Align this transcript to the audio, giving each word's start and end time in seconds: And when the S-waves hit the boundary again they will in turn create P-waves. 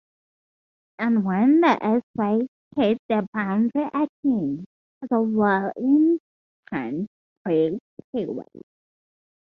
And 0.97 1.23
when 1.23 1.61
the 1.61 1.77
S-waves 1.85 2.47
hit 2.75 2.97
the 3.07 3.23
boundary 3.35 3.85
again 3.93 4.65
they 5.07 5.15
will 5.15 5.71
in 5.77 6.17
turn 6.71 7.05
create 7.45 7.77
P-waves. 8.11 8.63